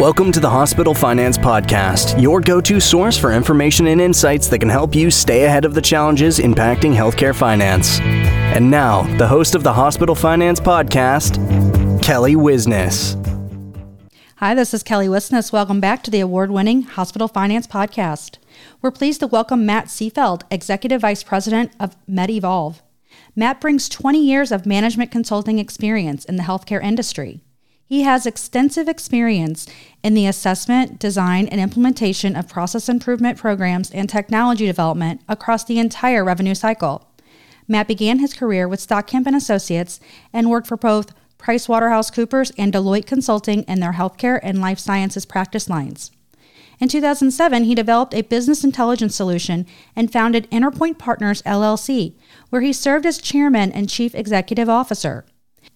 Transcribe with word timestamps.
Welcome 0.00 0.32
to 0.32 0.40
the 0.40 0.48
Hospital 0.48 0.94
Finance 0.94 1.36
Podcast, 1.36 2.18
your 2.18 2.40
go 2.40 2.58
to 2.62 2.80
source 2.80 3.18
for 3.18 3.34
information 3.34 3.86
and 3.86 4.00
insights 4.00 4.48
that 4.48 4.60
can 4.60 4.70
help 4.70 4.94
you 4.94 5.10
stay 5.10 5.44
ahead 5.44 5.66
of 5.66 5.74
the 5.74 5.82
challenges 5.82 6.38
impacting 6.38 6.94
healthcare 6.94 7.34
finance. 7.34 8.00
And 8.00 8.70
now, 8.70 9.02
the 9.18 9.28
host 9.28 9.54
of 9.54 9.62
the 9.62 9.74
Hospital 9.74 10.14
Finance 10.14 10.58
Podcast, 10.58 11.36
Kelly 12.00 12.34
Wisness. 12.34 13.14
Hi, 14.36 14.54
this 14.54 14.72
is 14.72 14.82
Kelly 14.82 15.06
Wisness. 15.06 15.52
Welcome 15.52 15.82
back 15.82 16.02
to 16.04 16.10
the 16.10 16.20
award 16.20 16.50
winning 16.50 16.80
Hospital 16.84 17.28
Finance 17.28 17.66
Podcast. 17.66 18.38
We're 18.80 18.90
pleased 18.90 19.20
to 19.20 19.26
welcome 19.26 19.66
Matt 19.66 19.88
Seefeld, 19.88 20.44
Executive 20.50 21.02
Vice 21.02 21.22
President 21.22 21.72
of 21.78 21.94
MedEvolve. 22.08 22.80
Matt 23.36 23.60
brings 23.60 23.86
20 23.86 24.18
years 24.18 24.50
of 24.50 24.64
management 24.64 25.10
consulting 25.10 25.58
experience 25.58 26.24
in 26.24 26.36
the 26.36 26.44
healthcare 26.44 26.82
industry. 26.82 27.42
He 27.90 28.02
has 28.02 28.24
extensive 28.24 28.86
experience 28.86 29.66
in 30.04 30.14
the 30.14 30.24
assessment, 30.24 31.00
design, 31.00 31.48
and 31.48 31.60
implementation 31.60 32.36
of 32.36 32.46
process 32.46 32.88
improvement 32.88 33.36
programs 33.36 33.90
and 33.90 34.08
technology 34.08 34.64
development 34.64 35.22
across 35.28 35.64
the 35.64 35.80
entire 35.80 36.24
revenue 36.24 36.54
cycle. 36.54 37.08
Matt 37.66 37.88
began 37.88 38.20
his 38.20 38.32
career 38.32 38.68
with 38.68 38.78
Stockamp 38.78 39.26
and 39.26 39.34
Associates 39.34 39.98
and 40.32 40.48
worked 40.48 40.68
for 40.68 40.76
both 40.76 41.12
PricewaterhouseCoopers 41.38 42.52
and 42.56 42.72
Deloitte 42.72 43.06
Consulting 43.06 43.64
in 43.64 43.80
their 43.80 43.94
healthcare 43.94 44.38
and 44.40 44.60
life 44.60 44.78
sciences 44.78 45.26
practice 45.26 45.68
lines. 45.68 46.12
In 46.78 46.86
2007, 46.86 47.64
he 47.64 47.74
developed 47.74 48.14
a 48.14 48.22
business 48.22 48.62
intelligence 48.62 49.16
solution 49.16 49.66
and 49.96 50.12
founded 50.12 50.48
Interpoint 50.52 50.98
Partners 50.98 51.42
LLC, 51.42 52.14
where 52.50 52.62
he 52.62 52.72
served 52.72 53.04
as 53.04 53.18
chairman 53.18 53.72
and 53.72 53.88
chief 53.88 54.14
executive 54.14 54.68
officer. 54.68 55.24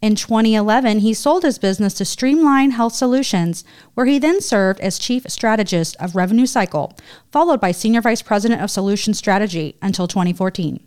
In 0.04 0.16
2011, 0.16 0.98
he 0.98 1.14
sold 1.14 1.44
his 1.44 1.58
business 1.58 1.94
to 1.94 2.04
Streamline 2.04 2.72
Health 2.72 2.92
Solutions, 2.92 3.64
where 3.94 4.04
he 4.04 4.18
then 4.18 4.42
served 4.42 4.78
as 4.80 4.98
chief 4.98 5.24
strategist 5.28 5.96
of 5.98 6.14
Revenue 6.14 6.44
Cycle, 6.44 6.92
followed 7.32 7.58
by 7.58 7.72
senior 7.72 8.02
vice 8.02 8.20
president 8.20 8.60
of 8.60 8.70
solution 8.70 9.14
strategy 9.14 9.78
until 9.80 10.06
2014. 10.06 10.86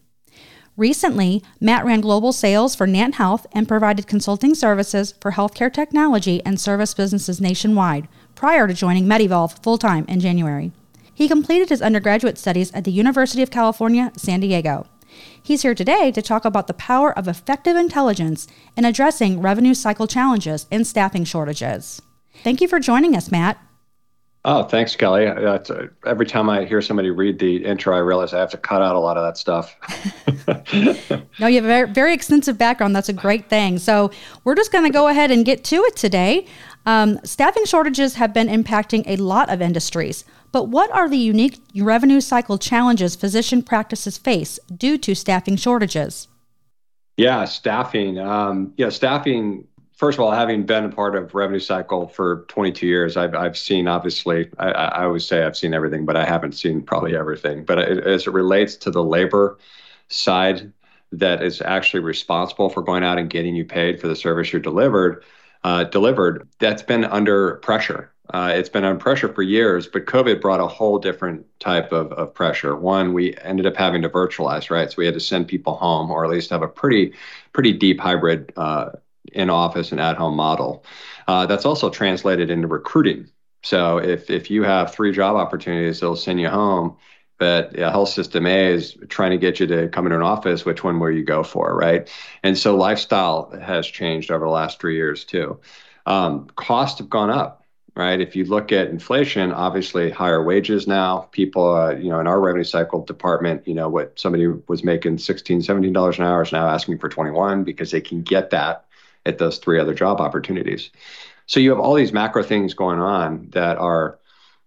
Recently, 0.76 1.42
Matt 1.60 1.84
ran 1.84 2.00
global 2.02 2.32
sales 2.32 2.76
for 2.76 2.86
Nant 2.86 3.16
Health 3.16 3.48
and 3.54 3.68
provided 3.68 4.06
consulting 4.06 4.54
services 4.54 5.16
for 5.20 5.32
healthcare 5.32 5.74
technology 5.74 6.40
and 6.46 6.60
service 6.60 6.94
businesses 6.94 7.42
nationwide 7.42 8.08
prior 8.36 8.68
to 8.68 8.74
joining 8.76 9.08
MedEvolve 9.08 9.64
full 9.64 9.80
time 9.80 10.06
in 10.08 10.20
January. 10.20 10.72
He 11.12 11.28
completed 11.28 11.70
his 11.70 11.82
undergraduate 11.82 12.38
studies 12.38 12.72
at 12.72 12.84
the 12.84 12.92
University 12.92 13.42
of 13.42 13.50
California, 13.50 14.12
San 14.16 14.42
Diego. 14.42 14.86
He's 15.42 15.62
here 15.62 15.76
today 15.76 16.12
to 16.12 16.22
talk 16.22 16.46
about 16.46 16.68
the 16.68 16.74
power 16.74 17.18
of 17.18 17.28
effective 17.28 17.76
intelligence 17.76 18.48
in 18.76 18.86
addressing 18.86 19.42
revenue 19.42 19.74
cycle 19.74 20.08
challenges 20.08 20.66
and 20.72 20.86
staffing 20.86 21.24
shortages. 21.24 22.02
Thank 22.44 22.62
you 22.62 22.68
for 22.68 22.80
joining 22.80 23.16
us, 23.16 23.32
Matt. 23.32 23.58
Oh, 24.50 24.64
thanks, 24.64 24.96
Kelly. 24.96 25.28
Uh, 25.28 25.60
every 26.06 26.26
time 26.26 26.50
I 26.50 26.64
hear 26.64 26.82
somebody 26.82 27.10
read 27.10 27.38
the 27.38 27.66
intro, 27.66 27.94
I 27.94 28.00
realize 28.00 28.34
I 28.34 28.40
have 28.40 28.52
to 28.52 28.58
cut 28.58 28.82
out 28.82 28.96
a 28.96 29.00
lot 29.00 29.18
of 29.18 29.24
that 29.26 29.38
stuff. 29.38 29.76
no, 31.40 31.48
you 31.48 31.56
have 31.56 31.66
a 31.66 31.68
very, 31.68 31.90
very 31.90 32.14
extensive 32.14 32.58
background. 32.58 32.96
That's 32.96 33.10
a 33.10 33.14
great 33.14 33.50
thing. 33.50 33.78
So, 33.78 34.10
we're 34.46 34.56
just 34.56 34.72
going 34.72 34.86
to 34.86 34.90
go 34.90 35.10
ahead 35.10 35.32
and 35.32 35.44
get 35.44 35.66
to 35.66 35.84
it 35.84 35.98
today. 35.98 36.46
Um, 36.88 37.20
staffing 37.26 37.66
shortages 37.66 38.16
have 38.16 38.34
been 38.34 38.48
impacting 38.48 39.04
a 39.06 39.18
lot 39.18 39.50
of 39.50 39.62
industries. 39.62 40.24
But 40.54 40.70
what 40.70 40.90
are 40.92 41.10
the 41.10 41.18
unique 41.18 41.60
revenue 41.76 42.22
cycle 42.22 42.58
challenges 42.58 43.14
physician 43.14 43.62
practices 43.62 44.18
face 44.18 44.58
due 44.76 44.98
to 45.00 45.14
staffing 45.14 45.58
shortages? 45.58 46.30
Yeah, 47.18 47.44
staffing. 47.44 48.18
Um, 48.18 48.74
yeah, 48.78 48.88
staffing. 48.88 49.68
First 49.98 50.18
of 50.18 50.24
all, 50.24 50.32
having 50.32 50.66
been 50.66 50.86
a 50.86 50.90
part 50.90 51.18
of 51.18 51.36
revenue 51.36 51.60
cycle 51.60 52.08
for 52.08 52.46
22 52.48 52.88
years, 52.88 53.18
I've, 53.18 53.36
I've 53.36 53.58
seen 53.58 53.90
obviously, 53.90 54.50
I, 54.58 54.70
I 54.70 55.04
always 55.04 55.28
say 55.28 55.44
I've 55.44 55.58
seen 55.58 55.74
everything, 55.74 56.06
but 56.06 56.16
I 56.16 56.24
haven't 56.24 56.54
seen 56.54 56.82
probably 56.82 57.18
everything. 57.18 57.66
But 57.66 57.80
it, 57.80 58.08
as 58.08 58.28
it 58.28 58.32
relates 58.32 58.78
to 58.78 58.92
the 58.92 59.04
labor 59.04 59.58
side 60.08 60.72
that 61.12 61.44
is 61.44 61.62
actually 61.62 62.00
responsible 62.00 62.70
for 62.70 62.82
going 62.82 63.04
out 63.04 63.18
and 63.18 63.30
getting 63.30 63.56
you 63.56 63.66
paid 63.66 64.00
for 64.00 64.08
the 64.08 64.16
service 64.16 64.54
you're 64.54 64.62
delivered, 64.62 65.26
uh, 65.68 65.84
delivered, 65.86 66.48
that's 66.60 66.84
been 66.84 67.04
under 67.04 67.56
pressure 67.58 68.12
uh, 68.34 68.52
it's 68.54 68.70
been 68.70 68.84
under 68.84 69.00
pressure 69.00 69.34
for 69.34 69.42
years, 69.42 69.88
but 69.88 70.06
COVID 70.06 70.42
brought 70.42 70.60
a 70.60 70.68
whole 70.68 71.00
different 71.00 71.46
type 71.60 71.94
of, 71.94 72.12
of 72.12 72.34
pressure. 72.34 72.76
One, 72.76 73.14
we 73.14 73.36
ended 73.38 73.66
up 73.66 73.78
having 73.78 74.02
to 74.02 74.10
virtualize, 74.10 74.70
right? 74.70 74.90
So 74.90 74.96
we 74.98 75.06
had 75.06 75.14
to 75.14 75.20
send 75.20 75.48
people 75.48 75.76
home, 75.76 76.12
or 76.12 76.26
at 76.26 76.30
least 76.30 76.50
have 76.50 76.62
a 76.62 76.68
pretty, 76.68 77.14
pretty 77.54 77.72
deep 77.72 78.00
hybrid 78.00 78.52
uh, 78.58 78.90
in 79.32 79.50
office 79.50 79.92
and 79.92 80.02
at 80.02 80.18
home 80.18 80.36
model. 80.36 80.84
That's 81.28 81.66
also 81.66 81.90
translated 81.90 82.50
into 82.50 82.68
recruiting. 82.68 83.30
So 83.64 83.98
if 83.98 84.30
if 84.30 84.50
you 84.52 84.64
have 84.64 84.94
three 84.94 85.12
job 85.12 85.36
opportunities, 85.36 86.00
they'll 86.00 86.16
send 86.16 86.40
you 86.40 86.50
home. 86.50 86.98
But 87.38 87.78
a 87.78 87.92
health 87.92 88.10
system 88.10 88.48
A 88.48 88.74
is 88.74 88.98
trying 89.10 89.32
to 89.32 89.38
get 89.38 89.60
you 89.60 89.68
to 89.68 89.88
come 89.90 90.06
into 90.06 90.16
an 90.16 90.24
office. 90.24 90.66
Which 90.66 90.84
one 90.84 91.00
will 91.00 91.12
you 91.12 91.24
go 91.24 91.44
for, 91.44 91.76
right? 91.76 92.10
And 92.44 92.58
so 92.58 92.76
lifestyle 92.76 93.52
has 93.62 93.86
changed 93.86 94.32
over 94.32 94.46
the 94.46 94.52
last 94.52 94.80
three 94.80 94.96
years 94.96 95.24
too. 95.24 95.60
Um, 96.06 96.48
costs 96.56 97.00
have 97.00 97.10
gone 97.10 97.30
up 97.30 97.64
right? 97.98 98.22
If 98.22 98.36
you 98.36 98.46
look 98.46 98.72
at 98.72 98.90
inflation, 98.90 99.52
obviously 99.52 100.12
higher 100.12 100.44
wages 100.44 100.86
now. 100.86 101.30
People, 101.32 101.74
uh, 101.76 101.96
you 101.96 102.10
know, 102.10 102.20
in 102.20 102.28
our 102.28 102.40
revenue 102.40 102.64
cycle 102.64 103.04
department, 103.04 103.68
you 103.68 103.74
know, 103.74 103.90
what 103.90 104.20
somebody 104.20 104.46
was 104.68 104.84
making 104.84 105.18
16 105.18 105.62
$17 105.62 106.20
an 106.20 106.24
hour 106.24 106.44
is 106.44 106.52
now 106.52 106.68
asking 106.68 107.00
for 107.00 107.10
21 107.10 107.64
because 107.64 107.90
they 107.90 108.00
can 108.00 108.22
get 108.22 108.52
that 108.52 108.86
at 109.26 109.40
those 109.40 109.58
three 109.58 109.80
other 109.80 109.96
job 109.96 110.22
opportunities. 110.22 110.92
So 111.48 111.60
you 111.60 111.72
have 111.72 111.80
all 111.80 111.96
these 111.96 112.14
macro 112.14 112.44
things 112.44 112.76
going 112.76 113.00
on 113.00 113.50
that 113.54 113.78
are 113.78 114.20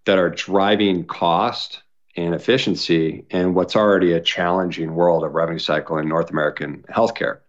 that 0.05 0.17
are 0.17 0.29
driving 0.29 1.05
cost 1.05 1.83
and 2.15 2.35
efficiency 2.35 3.25
in 3.29 3.53
what's 3.53 3.75
already 3.75 4.13
a 4.13 4.21
challenging 4.21 4.95
world 4.95 5.23
of 5.23 5.33
revenue 5.33 5.59
cycle 5.59 5.97
in 5.97 6.07
North 6.07 6.29
American 6.29 6.83
healthcare. 6.89 7.39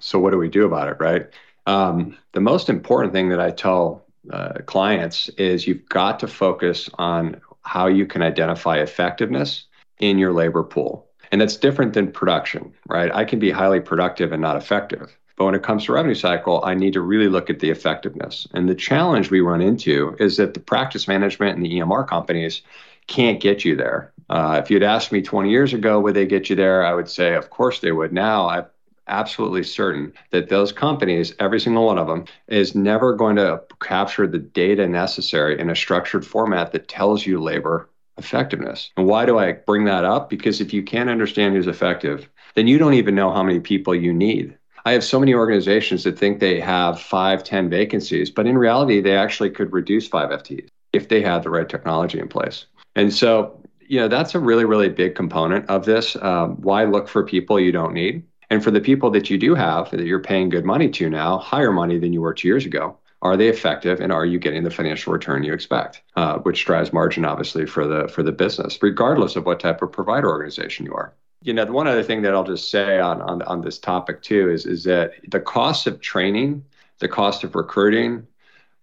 So 0.00 0.18
what 0.18 0.30
do 0.30 0.38
we 0.38 0.48
do 0.48 0.64
about 0.66 0.88
it, 0.88 0.96
right? 1.00 1.28
Um, 1.66 2.16
the 2.32 2.40
most 2.40 2.68
important 2.68 3.12
thing 3.12 3.28
that 3.30 3.40
I 3.40 3.50
tell 3.50 4.04
uh, 4.32 4.54
clients 4.66 5.28
is 5.30 5.66
you've 5.66 5.88
got 5.88 6.20
to 6.20 6.28
focus 6.28 6.90
on 6.94 7.40
how 7.62 7.86
you 7.86 8.06
can 8.06 8.22
identify 8.22 8.78
effectiveness 8.78 9.64
in 9.98 10.18
your 10.18 10.32
labor 10.32 10.62
pool. 10.62 11.06
And 11.32 11.40
that's 11.40 11.56
different 11.56 11.94
than 11.94 12.10
production, 12.10 12.72
right? 12.88 13.14
I 13.14 13.24
can 13.24 13.38
be 13.38 13.50
highly 13.50 13.80
productive 13.80 14.32
and 14.32 14.42
not 14.42 14.56
effective. 14.56 15.16
But 15.36 15.44
when 15.44 15.54
it 15.54 15.62
comes 15.62 15.84
to 15.84 15.92
revenue 15.92 16.14
cycle, 16.14 16.60
I 16.64 16.74
need 16.74 16.92
to 16.94 17.00
really 17.00 17.28
look 17.28 17.48
at 17.48 17.60
the 17.60 17.70
effectiveness. 17.70 18.46
And 18.52 18.68
the 18.68 18.74
challenge 18.74 19.30
we 19.30 19.40
run 19.40 19.62
into 19.62 20.16
is 20.18 20.36
that 20.36 20.54
the 20.54 20.60
practice 20.60 21.08
management 21.08 21.56
and 21.56 21.64
the 21.64 21.78
EMR 21.78 22.06
companies 22.06 22.62
can't 23.10 23.40
get 23.40 23.64
you 23.64 23.76
there. 23.76 24.12
Uh, 24.30 24.60
if 24.62 24.70
you'd 24.70 24.84
asked 24.84 25.10
me 25.12 25.20
20 25.20 25.50
years 25.50 25.74
ago, 25.74 26.00
would 26.00 26.14
they 26.14 26.24
get 26.24 26.48
you 26.48 26.56
there? 26.56 26.86
I 26.86 26.94
would 26.94 27.08
say, 27.08 27.34
of 27.34 27.50
course 27.50 27.80
they 27.80 27.92
would. 27.92 28.12
Now 28.12 28.48
I'm 28.48 28.66
absolutely 29.08 29.64
certain 29.64 30.12
that 30.30 30.48
those 30.48 30.70
companies, 30.72 31.34
every 31.40 31.58
single 31.58 31.86
one 31.86 31.98
of 31.98 32.06
them, 32.06 32.24
is 32.46 32.76
never 32.76 33.12
going 33.14 33.34
to 33.36 33.60
capture 33.80 34.28
the 34.28 34.38
data 34.38 34.86
necessary 34.86 35.58
in 35.58 35.68
a 35.68 35.74
structured 35.74 36.24
format 36.24 36.70
that 36.72 36.86
tells 36.86 37.26
you 37.26 37.42
labor 37.42 37.90
effectiveness. 38.16 38.90
And 38.96 39.06
why 39.06 39.26
do 39.26 39.38
I 39.38 39.52
bring 39.52 39.84
that 39.86 40.04
up? 40.04 40.30
Because 40.30 40.60
if 40.60 40.72
you 40.72 40.84
can't 40.84 41.10
understand 41.10 41.54
who's 41.54 41.66
effective, 41.66 42.28
then 42.54 42.68
you 42.68 42.78
don't 42.78 42.94
even 42.94 43.16
know 43.16 43.32
how 43.32 43.42
many 43.42 43.58
people 43.58 43.94
you 43.94 44.12
need. 44.12 44.56
I 44.84 44.92
have 44.92 45.04
so 45.04 45.18
many 45.18 45.34
organizations 45.34 46.04
that 46.04 46.18
think 46.18 46.38
they 46.38 46.60
have 46.60 47.00
five, 47.00 47.42
10 47.42 47.68
vacancies, 47.68 48.30
but 48.30 48.46
in 48.46 48.56
reality, 48.56 49.00
they 49.00 49.16
actually 49.16 49.50
could 49.50 49.72
reduce 49.72 50.06
five 50.06 50.30
FTEs 50.30 50.68
if 50.92 51.08
they 51.08 51.20
had 51.20 51.42
the 51.42 51.50
right 51.50 51.68
technology 51.68 52.18
in 52.20 52.28
place. 52.28 52.66
And 52.96 53.12
so, 53.12 53.60
you 53.80 53.98
know, 53.98 54.08
that's 54.08 54.34
a 54.34 54.40
really, 54.40 54.64
really 54.64 54.88
big 54.88 55.14
component 55.14 55.68
of 55.68 55.84
this. 55.84 56.16
Um, 56.16 56.60
why 56.60 56.84
look 56.84 57.08
for 57.08 57.24
people 57.24 57.58
you 57.58 57.72
don't 57.72 57.94
need? 57.94 58.24
And 58.50 58.62
for 58.64 58.70
the 58.70 58.80
people 58.80 59.10
that 59.12 59.30
you 59.30 59.38
do 59.38 59.54
have 59.54 59.90
that 59.90 60.00
you're 60.00 60.20
paying 60.20 60.48
good 60.48 60.64
money 60.64 60.88
to 60.90 61.08
now, 61.08 61.38
higher 61.38 61.70
money 61.70 61.98
than 61.98 62.12
you 62.12 62.20
were 62.20 62.34
two 62.34 62.48
years 62.48 62.66
ago, 62.66 62.96
are 63.22 63.36
they 63.36 63.48
effective 63.48 64.00
and 64.00 64.12
are 64.12 64.24
you 64.24 64.38
getting 64.38 64.64
the 64.64 64.70
financial 64.70 65.12
return 65.12 65.42
you 65.42 65.52
expect 65.52 66.02
uh, 66.16 66.38
which 66.38 66.64
drives 66.64 66.92
margin 66.92 67.24
obviously 67.24 67.66
for 67.66 67.86
the 67.86 68.08
for 68.08 68.22
the 68.22 68.32
business 68.32 68.78
regardless 68.82 69.36
of 69.36 69.46
what 69.46 69.60
type 69.60 69.82
of 69.82 69.92
provider 69.92 70.28
organization 70.28 70.86
you 70.86 70.94
are 70.94 71.14
you 71.42 71.52
know 71.52 71.64
the 71.64 71.72
one 71.72 71.86
other 71.86 72.02
thing 72.02 72.22
that 72.22 72.34
i'll 72.34 72.44
just 72.44 72.70
say 72.70 72.98
on 72.98 73.20
on, 73.22 73.42
on 73.42 73.60
this 73.60 73.78
topic 73.78 74.22
too 74.22 74.50
is 74.50 74.66
is 74.66 74.84
that 74.84 75.12
the 75.28 75.40
cost 75.40 75.86
of 75.86 76.00
training 76.00 76.64
the 76.98 77.08
cost 77.08 77.44
of 77.44 77.54
recruiting 77.54 78.26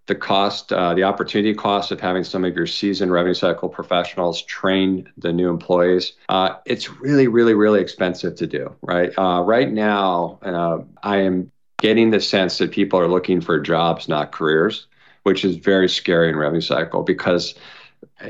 the 0.07 0.15
cost, 0.15 0.74
uh, 0.74 0.94
the 0.94 1.04
opportunity 1.04 1.54
cost 1.54 1.92
of 1.92 2.00
having 2.00 2.24
some 2.24 2.44
of 2.44 2.56
your 2.56 2.65
seasoned 2.65 3.12
revenue 3.12 3.33
cycle 3.33 3.69
professionals 3.69 4.42
train 4.44 5.09
the 5.18 5.31
new 5.31 5.50
employees, 5.50 6.13
uh, 6.30 6.56
it's 6.65 6.89
really, 6.89 7.27
really, 7.27 7.54
really 7.54 7.81
expensive 7.81 8.36
to 8.36 8.48
do, 8.48 8.74
right? 8.81 9.12
Uh, 9.18 9.42
right 9.42 9.71
now, 9.71 10.39
I 11.04 11.18
am 11.18 11.51
getting 11.80 12.09
the 12.09 12.21
sense 12.21 12.57
that 12.57 12.71
people 12.71 13.00
are 13.00 13.07
looking 13.07 13.42
for 13.42 13.59
jobs, 13.59 14.07
not 14.07 14.31
careers, 14.31 14.88
which 15.24 15.44
is 15.44 15.57
very 15.57 15.89
scary 15.89 16.30
in 16.30 16.36
revenue 16.36 16.62
cycle 16.62 17.04
because 17.04 17.54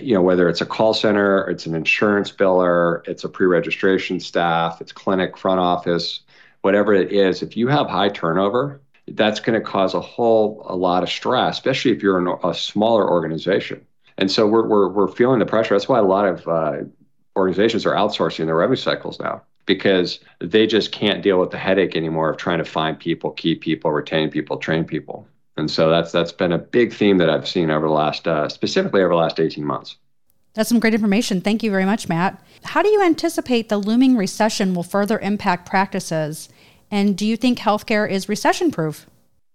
you 0.02 0.14
know 0.14 0.22
whether 0.22 0.50
it's 0.50 0.62
a 0.62 0.66
call 0.66 0.94
center 0.94 1.48
it's 1.50 1.66
an 1.66 1.76
insurance 1.76 2.32
biller 2.32 3.08
it's 3.08 3.24
a 3.24 3.30
pre-registration 3.30 4.20
staff 4.20 4.82
it's 4.82 4.92
clinic 4.92 5.38
front 5.38 5.60
office 5.60 6.22
whatever 6.62 6.94
it 6.94 7.12
is 7.12 7.42
if 7.42 7.56
you 7.56 7.68
have 7.68 7.88
high 7.88 8.10
turnover 8.10 8.82
that's 9.10 9.40
going 9.40 9.60
to 9.60 9.66
cause 9.66 9.94
a 9.94 10.02
whole 10.02 10.66
a 10.68 10.76
lot 10.76 11.04
of 11.04 11.10
stress, 11.10 11.56
especially 11.56 11.92
if 11.92 12.04
you're 12.04 12.20
in 12.20 12.28
a 12.44 12.54
smaller 12.54 13.10
organization. 13.10 13.86
And 14.18 14.32
so 14.32 14.48
we're, 14.48 14.68
we're, 14.68 14.90
we're 14.90 15.08
feeling 15.08 15.40
the 15.40 15.46
pressure. 15.46 15.76
That's 15.76 15.88
why 15.88 16.00
a 16.00 16.04
lot 16.04 16.26
of 16.26 16.48
uh, 16.48 16.78
organizations 17.36 17.86
are 17.86 17.94
outsourcing 17.94 18.46
their 18.46 18.56
revenue 18.56 18.76
cycles 18.76 19.20
now 19.20 19.44
because 19.66 20.20
they 20.40 20.66
just 20.66 20.92
can't 20.92 21.22
deal 21.22 21.40
with 21.40 21.52
the 21.52 21.58
headache 21.58 21.96
anymore 21.96 22.30
of 22.32 22.38
trying 22.38 22.58
to 22.58 22.66
find 22.66 23.00
people, 23.00 23.32
keep 23.32 23.62
people, 23.62 23.92
retain 23.92 24.30
people, 24.30 24.58
train 24.58 24.84
people. 24.86 25.28
And 25.58 25.70
so 25.70 25.90
that's 25.90 26.12
that's 26.12 26.32
been 26.32 26.52
a 26.52 26.58
big 26.58 26.94
theme 26.94 27.18
that 27.18 27.30
I've 27.30 27.48
seen 27.48 27.72
over 27.72 27.88
the 27.88 27.94
last, 27.94 28.28
uh, 28.28 28.48
specifically 28.48 29.02
over 29.02 29.10
the 29.10 29.20
last 29.20 29.40
18 29.40 29.64
months. 29.64 29.98
That's 30.54 30.70
some 30.70 30.80
great 30.80 30.94
information. 30.96 31.42
Thank 31.42 31.62
you 31.62 31.70
very 31.70 31.86
much, 31.86 32.10
Matt. 32.10 32.44
How 32.64 32.82
do 32.82 32.90
you 32.90 33.04
anticipate 33.04 33.70
the 33.70 33.78
looming 33.78 34.18
recession 34.18 34.74
will 34.74 34.84
further 34.84 35.20
impact 35.20 35.70
practices? 35.70 36.50
And 36.92 37.18
do 37.18 37.26
you 37.26 37.38
think 37.38 37.60
healthcare 37.60 38.10
is 38.10 38.30
recession 38.30 38.72
proof? 38.72 39.06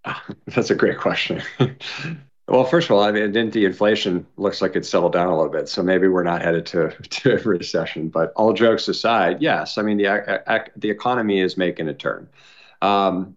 That's 0.47 0.69
a 0.69 0.75
great 0.75 0.97
question. 0.97 1.41
well, 2.47 2.65
first 2.65 2.89
of 2.89 2.95
all, 2.95 3.03
I 3.03 3.11
mean, 3.11 3.49
the 3.51 3.65
inflation 3.65 4.25
looks 4.37 4.61
like 4.61 4.75
it's 4.75 4.89
settled 4.89 5.13
down 5.13 5.27
a 5.27 5.35
little 5.35 5.51
bit, 5.51 5.69
so 5.69 5.81
maybe 5.81 6.07
we're 6.07 6.23
not 6.23 6.41
headed 6.41 6.65
to, 6.67 6.89
to 7.09 7.35
a 7.35 7.37
recession. 7.37 8.09
But 8.09 8.33
all 8.35 8.53
jokes 8.53 8.87
aside, 8.87 9.41
yes, 9.41 9.77
I 9.77 9.81
mean 9.81 9.97
the 9.97 10.71
the 10.75 10.89
economy 10.89 11.39
is 11.41 11.57
making 11.57 11.87
a 11.87 11.93
turn. 11.93 12.29
Um, 12.81 13.35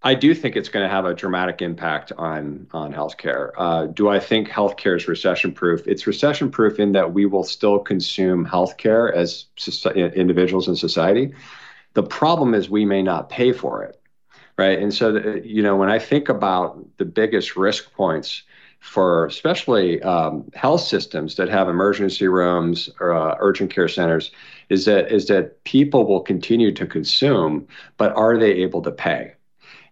I 0.00 0.14
do 0.14 0.32
think 0.32 0.54
it's 0.54 0.68
going 0.68 0.84
to 0.84 0.88
have 0.88 1.04
a 1.04 1.14
dramatic 1.14 1.60
impact 1.60 2.12
on 2.16 2.68
on 2.70 2.94
healthcare. 2.94 3.50
Uh, 3.56 3.86
do 3.86 4.08
I 4.08 4.20
think 4.20 4.48
healthcare 4.48 4.96
is 4.96 5.08
recession 5.08 5.52
proof? 5.52 5.86
It's 5.88 6.06
recession 6.06 6.50
proof 6.52 6.78
in 6.78 6.92
that 6.92 7.12
we 7.12 7.26
will 7.26 7.42
still 7.42 7.80
consume 7.80 8.46
healthcare 8.46 9.12
as 9.12 9.46
individuals 9.96 10.68
in 10.68 10.76
society. 10.76 11.34
The 11.98 12.04
problem 12.04 12.54
is 12.54 12.70
we 12.70 12.84
may 12.84 13.02
not 13.02 13.28
pay 13.28 13.50
for 13.50 13.82
it, 13.82 14.00
right? 14.56 14.78
And 14.78 14.94
so, 14.94 15.10
the, 15.10 15.42
you 15.44 15.64
know, 15.64 15.74
when 15.74 15.90
I 15.90 15.98
think 15.98 16.28
about 16.28 16.78
the 16.96 17.04
biggest 17.04 17.56
risk 17.56 17.92
points 17.92 18.44
for 18.78 19.26
especially 19.26 20.00
um, 20.02 20.48
health 20.54 20.82
systems 20.82 21.34
that 21.34 21.48
have 21.48 21.68
emergency 21.68 22.28
rooms 22.28 22.88
or 23.00 23.12
uh, 23.12 23.34
urgent 23.40 23.74
care 23.74 23.88
centers, 23.88 24.30
is 24.68 24.84
that 24.84 25.10
is 25.10 25.26
that 25.26 25.64
people 25.64 26.06
will 26.06 26.20
continue 26.20 26.70
to 26.70 26.86
consume, 26.86 27.66
but 27.96 28.14
are 28.14 28.38
they 28.38 28.52
able 28.52 28.80
to 28.82 28.92
pay? 28.92 29.32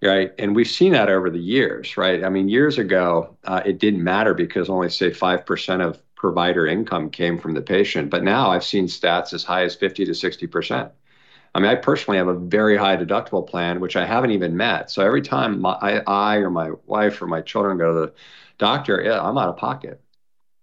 right? 0.00 0.30
And 0.38 0.54
we've 0.54 0.70
seen 0.70 0.92
that 0.92 1.08
over 1.08 1.28
the 1.28 1.40
years, 1.40 1.96
right? 1.96 2.22
I 2.22 2.28
mean, 2.28 2.48
years 2.48 2.78
ago, 2.78 3.36
uh, 3.42 3.62
it 3.66 3.78
didn't 3.80 4.04
matter 4.04 4.32
because 4.32 4.70
only 4.70 4.90
say 4.90 5.10
5% 5.10 5.80
of 5.84 6.00
provider 6.14 6.68
income 6.68 7.10
came 7.10 7.36
from 7.36 7.54
the 7.54 7.62
patient. 7.62 8.10
But 8.10 8.22
now 8.22 8.50
I've 8.50 8.62
seen 8.62 8.86
stats 8.86 9.32
as 9.32 9.42
high 9.42 9.64
as 9.64 9.74
50 9.74 10.04
to 10.04 10.12
60%. 10.12 10.92
I 11.56 11.60
mean, 11.60 11.70
I 11.70 11.74
personally 11.74 12.18
have 12.18 12.28
a 12.28 12.34
very 12.34 12.76
high 12.76 12.96
deductible 12.96 13.46
plan, 13.46 13.80
which 13.80 13.96
I 13.96 14.04
haven't 14.04 14.30
even 14.32 14.56
met. 14.56 14.90
So 14.90 15.04
every 15.04 15.22
time 15.22 15.60
my, 15.60 15.72
I, 15.80 15.98
I 16.06 16.36
or 16.36 16.50
my 16.50 16.72
wife 16.86 17.20
or 17.22 17.26
my 17.26 17.40
children 17.40 17.78
go 17.78 17.94
to 17.94 18.00
the 18.06 18.14
doctor, 18.58 19.02
yeah, 19.02 19.22
I'm 19.22 19.38
out 19.38 19.48
of 19.48 19.56
pocket. 19.56 20.00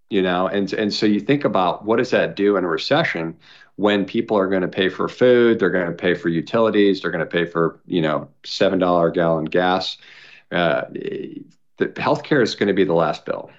You 0.09 0.21
know, 0.21 0.47
and 0.47 0.71
and 0.73 0.93
so 0.93 1.07
you 1.07 1.19
think 1.19 1.43
about 1.43 1.85
what 1.85 1.97
does 1.97 2.11
that 2.11 2.35
do 2.35 2.55
in 2.57 2.63
a 2.63 2.67
recession? 2.67 3.35
when 3.75 4.05
people 4.05 4.37
are 4.37 4.47
going 4.47 4.61
to 4.61 4.67
pay 4.67 4.89
for 4.89 5.07
food, 5.07 5.59
they're 5.59 5.69
going 5.69 5.87
to 5.87 5.93
pay 5.93 6.13
for 6.13 6.29
utilities, 6.29 7.01
they're 7.01 7.11
going 7.11 7.25
to 7.25 7.29
pay 7.29 7.45
for 7.45 7.79
you 7.85 8.01
know 8.01 8.27
seven 8.45 8.79
dollar 8.79 9.09
gallon 9.09 9.45
gas. 9.45 9.97
Uh, 10.51 10.83
the 10.91 11.87
healthcare 11.95 12.43
is 12.43 12.55
going 12.55 12.67
to 12.67 12.73
be 12.73 12.83
the 12.83 12.93
last 12.93 13.25
bill, 13.25 13.49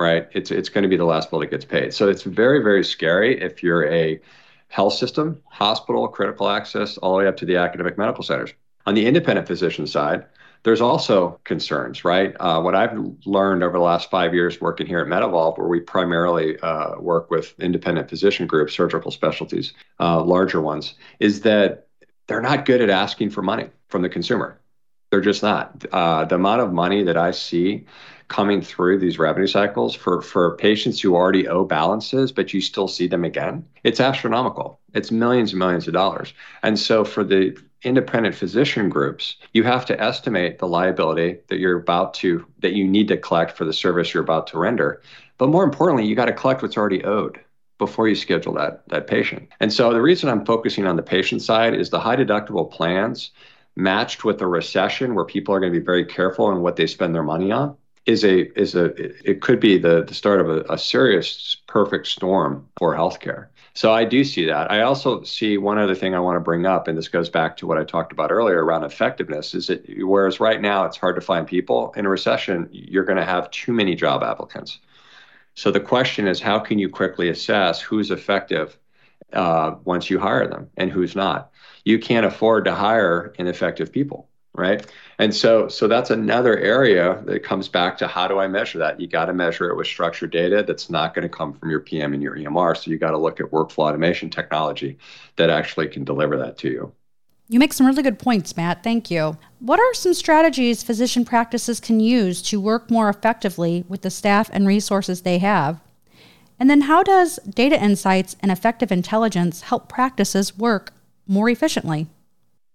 right? 0.00 0.28
It's 0.32 0.50
it's 0.50 0.68
going 0.68 0.82
to 0.82 0.88
be 0.88 0.96
the 0.96 1.04
last 1.04 1.30
bill 1.30 1.40
that 1.40 1.50
gets 1.50 1.64
paid. 1.64 1.92
So 1.92 2.08
it's 2.08 2.22
very 2.22 2.62
very 2.62 2.84
scary 2.84 3.40
if 3.40 3.62
you're 3.62 3.86
a 3.86 4.20
health 4.68 4.94
system, 4.94 5.40
hospital, 5.46 6.08
critical 6.08 6.48
access, 6.48 6.96
all 6.98 7.12
the 7.12 7.18
way 7.18 7.26
up 7.26 7.36
to 7.38 7.46
the 7.46 7.56
academic 7.56 7.96
medical 7.98 8.24
centers. 8.24 8.52
On 8.86 8.94
the 8.94 9.06
independent 9.06 9.46
physician 9.46 9.86
side, 9.86 10.26
there's 10.64 10.80
also 10.80 11.38
concerns, 11.44 12.04
right? 12.04 12.34
Uh, 12.40 12.60
what 12.60 12.74
I've 12.74 12.98
learned 13.26 13.62
over 13.62 13.76
the 13.76 13.84
last 13.84 14.10
five 14.10 14.34
years 14.34 14.60
working 14.60 14.86
here 14.86 15.00
at 15.00 15.06
MedEvolve, 15.06 15.58
where 15.58 15.68
we 15.68 15.80
primarily 15.80 16.58
uh, 16.60 16.98
work 16.98 17.30
with 17.30 17.54
independent 17.60 18.08
physician 18.08 18.46
groups, 18.46 18.74
surgical 18.74 19.10
specialties, 19.10 19.74
uh, 20.00 20.22
larger 20.22 20.60
ones, 20.60 20.94
is 21.20 21.42
that 21.42 21.88
they're 22.26 22.40
not 22.40 22.64
good 22.64 22.80
at 22.80 22.88
asking 22.88 23.30
for 23.30 23.42
money 23.42 23.68
from 23.88 24.00
the 24.00 24.08
consumer. 24.08 24.58
They're 25.10 25.20
just 25.20 25.42
not. 25.42 25.84
Uh, 25.92 26.24
the 26.24 26.36
amount 26.36 26.62
of 26.62 26.72
money 26.72 27.04
that 27.04 27.18
I 27.18 27.30
see 27.30 27.84
coming 28.28 28.62
through 28.62 28.98
these 28.98 29.18
revenue 29.18 29.46
cycles 29.46 29.94
for, 29.94 30.22
for 30.22 30.56
patients 30.56 31.00
who 31.00 31.14
already 31.14 31.46
owe 31.46 31.64
balances, 31.64 32.32
but 32.32 32.52
you 32.52 32.60
still 32.60 32.88
see 32.88 33.06
them 33.06 33.24
again, 33.24 33.64
it's 33.82 34.00
astronomical. 34.00 34.80
It's 34.94 35.10
millions 35.10 35.52
and 35.52 35.58
millions 35.58 35.86
of 35.86 35.92
dollars. 35.92 36.32
And 36.62 36.78
so 36.78 37.04
for 37.04 37.24
the 37.24 37.56
independent 37.82 38.34
physician 38.34 38.88
groups, 38.88 39.36
you 39.52 39.62
have 39.64 39.84
to 39.86 40.00
estimate 40.00 40.58
the 40.58 40.68
liability 40.68 41.38
that 41.48 41.58
you're 41.58 41.78
about 41.78 42.14
to, 42.14 42.46
that 42.60 42.72
you 42.72 42.86
need 42.86 43.08
to 43.08 43.16
collect 43.16 43.56
for 43.56 43.64
the 43.64 43.72
service 43.72 44.14
you're 44.14 44.22
about 44.22 44.46
to 44.48 44.58
render. 44.58 45.02
But 45.36 45.48
more 45.50 45.64
importantly, 45.64 46.06
you 46.06 46.16
got 46.16 46.26
to 46.26 46.32
collect 46.32 46.62
what's 46.62 46.76
already 46.76 47.04
owed 47.04 47.40
before 47.78 48.08
you 48.08 48.14
schedule 48.14 48.54
that, 48.54 48.88
that 48.88 49.06
patient. 49.06 49.48
And 49.60 49.72
so 49.72 49.92
the 49.92 50.00
reason 50.00 50.30
I'm 50.30 50.46
focusing 50.46 50.86
on 50.86 50.96
the 50.96 51.02
patient 51.02 51.42
side 51.42 51.74
is 51.74 51.90
the 51.90 52.00
high 52.00 52.16
deductible 52.16 52.70
plans 52.70 53.32
matched 53.76 54.24
with 54.24 54.40
a 54.40 54.46
recession 54.46 55.14
where 55.14 55.24
people 55.24 55.52
are 55.54 55.60
going 55.60 55.72
to 55.72 55.78
be 55.78 55.84
very 55.84 56.04
careful 56.04 56.52
in 56.52 56.60
what 56.62 56.76
they 56.76 56.86
spend 56.86 57.14
their 57.14 57.24
money 57.24 57.50
on 57.50 57.76
is 58.06 58.24
a 58.24 58.58
is 58.58 58.74
a 58.74 58.86
it 59.28 59.40
could 59.40 59.60
be 59.60 59.78
the, 59.78 60.02
the 60.02 60.14
start 60.14 60.40
of 60.40 60.48
a, 60.48 60.60
a 60.72 60.78
serious 60.78 61.56
perfect 61.66 62.06
storm 62.06 62.68
for 62.76 62.94
healthcare. 62.94 63.46
So 63.76 63.92
I 63.92 64.04
do 64.04 64.22
see 64.22 64.46
that. 64.46 64.70
I 64.70 64.82
also 64.82 65.24
see 65.24 65.58
one 65.58 65.78
other 65.78 65.96
thing 65.96 66.14
I 66.14 66.20
want 66.20 66.36
to 66.36 66.40
bring 66.40 66.64
up, 66.64 66.86
and 66.86 66.96
this 66.96 67.08
goes 67.08 67.28
back 67.28 67.56
to 67.56 67.66
what 67.66 67.76
I 67.76 67.82
talked 67.82 68.12
about 68.12 68.30
earlier 68.30 68.64
around 68.64 68.84
effectiveness, 68.84 69.52
is 69.52 69.66
that 69.66 69.84
whereas 69.98 70.38
right 70.38 70.60
now 70.60 70.84
it's 70.84 70.96
hard 70.96 71.16
to 71.16 71.20
find 71.20 71.44
people, 71.44 71.92
in 71.96 72.06
a 72.06 72.08
recession, 72.08 72.68
you're 72.70 73.04
going 73.04 73.18
to 73.18 73.24
have 73.24 73.50
too 73.50 73.72
many 73.72 73.96
job 73.96 74.22
applicants. 74.22 74.78
So 75.56 75.72
the 75.72 75.80
question 75.80 76.28
is, 76.28 76.40
how 76.40 76.60
can 76.60 76.78
you 76.78 76.88
quickly 76.88 77.28
assess 77.30 77.80
who's 77.80 78.12
effective 78.12 78.78
uh, 79.32 79.74
once 79.84 80.08
you 80.08 80.20
hire 80.20 80.46
them 80.46 80.70
and 80.76 80.92
who's 80.92 81.16
not? 81.16 81.50
You 81.84 81.98
can't 81.98 82.26
afford 82.26 82.66
to 82.66 82.74
hire 82.76 83.34
ineffective 83.38 83.90
people 83.90 84.28
right? 84.54 84.86
And 85.18 85.34
so 85.34 85.68
so 85.68 85.86
that's 85.88 86.10
another 86.10 86.58
area 86.58 87.20
that 87.26 87.42
comes 87.42 87.68
back 87.68 87.98
to 87.98 88.06
how 88.06 88.26
do 88.26 88.38
i 88.38 88.48
measure 88.48 88.78
that? 88.78 89.00
You 89.00 89.06
got 89.06 89.26
to 89.26 89.34
measure 89.34 89.68
it 89.68 89.76
with 89.76 89.86
structured 89.86 90.30
data 90.30 90.64
that's 90.66 90.88
not 90.88 91.14
going 91.14 91.22
to 91.22 91.28
come 91.28 91.52
from 91.52 91.70
your 91.70 91.80
pm 91.80 92.14
and 92.14 92.22
your 92.22 92.36
emr 92.36 92.76
so 92.76 92.90
you 92.90 92.98
got 92.98 93.10
to 93.10 93.18
look 93.18 93.40
at 93.40 93.46
workflow 93.46 93.90
automation 93.90 94.30
technology 94.30 94.96
that 95.36 95.50
actually 95.50 95.88
can 95.88 96.04
deliver 96.04 96.36
that 96.38 96.56
to 96.58 96.68
you. 96.68 96.92
You 97.48 97.58
make 97.58 97.74
some 97.74 97.86
really 97.86 98.02
good 98.02 98.18
points 98.18 98.56
matt. 98.56 98.82
Thank 98.82 99.10
you. 99.10 99.36
What 99.58 99.80
are 99.80 99.94
some 99.94 100.14
strategies 100.14 100.82
physician 100.82 101.24
practices 101.24 101.80
can 101.80 102.00
use 102.00 102.40
to 102.42 102.60
work 102.60 102.90
more 102.90 103.08
effectively 103.08 103.84
with 103.88 104.02
the 104.02 104.10
staff 104.10 104.48
and 104.52 104.66
resources 104.66 105.22
they 105.22 105.38
have? 105.38 105.80
And 106.58 106.70
then 106.70 106.82
how 106.82 107.02
does 107.02 107.38
data 107.38 107.82
insights 107.82 108.36
and 108.40 108.50
effective 108.50 108.92
intelligence 108.92 109.62
help 109.62 109.88
practices 109.88 110.56
work 110.56 110.92
more 111.26 111.50
efficiently 111.50 112.06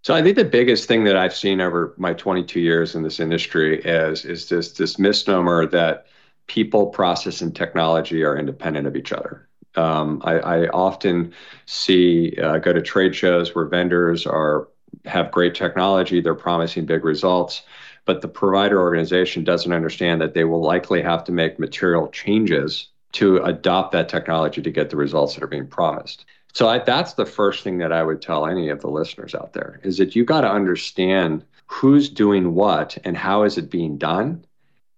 so 0.01 0.15
I 0.15 0.21
think 0.21 0.37
the 0.37 0.45
biggest 0.45 0.87
thing 0.87 1.03
that 1.05 1.17
I've 1.17 1.35
seen 1.35 1.59
over 1.59 1.93
my 1.97 2.13
22 2.13 2.59
years 2.59 2.95
in 2.95 3.03
this 3.03 3.19
industry 3.19 3.81
is 3.81 4.25
is 4.25 4.49
this 4.49 4.73
this 4.73 4.97
misnomer 4.97 5.65
that 5.67 6.05
people, 6.47 6.87
process, 6.87 7.41
and 7.41 7.55
technology 7.55 8.23
are 8.23 8.37
independent 8.37 8.87
of 8.87 8.95
each 8.95 9.13
other. 9.13 9.47
Um, 9.75 10.21
I, 10.25 10.39
I, 10.39 10.67
often 10.69 11.31
see 11.67 12.35
uh, 12.41 12.57
go 12.57 12.73
to 12.73 12.81
trade 12.81 13.15
shows 13.15 13.53
where 13.53 13.65
vendors 13.65 14.25
are 14.25 14.67
have 15.05 15.31
great 15.31 15.53
technology, 15.53 16.19
they're 16.19 16.33
promising 16.33 16.87
big 16.87 17.05
results, 17.05 17.61
but 18.05 18.21
the 18.21 18.27
provider 18.27 18.81
organization 18.81 19.43
doesn't 19.43 19.71
understand 19.71 20.19
that 20.21 20.33
they 20.33 20.43
will 20.43 20.61
likely 20.61 21.03
have 21.03 21.23
to 21.25 21.31
make 21.31 21.59
material 21.59 22.07
changes 22.07 22.89
to 23.11 23.37
adopt 23.37 23.91
that 23.91 24.09
technology 24.09 24.61
to 24.61 24.71
get 24.71 24.89
the 24.89 24.97
results 24.97 25.35
that 25.35 25.43
are 25.43 25.47
being 25.47 25.67
promised. 25.67 26.25
So 26.53 26.67
I, 26.67 26.79
that's 26.79 27.13
the 27.13 27.25
first 27.25 27.63
thing 27.63 27.77
that 27.79 27.91
I 27.93 28.03
would 28.03 28.21
tell 28.21 28.45
any 28.45 28.69
of 28.69 28.81
the 28.81 28.89
listeners 28.89 29.35
out 29.35 29.53
there 29.53 29.79
is 29.83 29.97
that 29.97 30.15
you 30.15 30.25
got 30.25 30.41
to 30.41 30.51
understand 30.51 31.45
who's 31.67 32.09
doing 32.09 32.55
what 32.55 32.97
and 33.03 33.15
how 33.15 33.43
is 33.43 33.57
it 33.57 33.69
being 33.69 33.97
done 33.97 34.45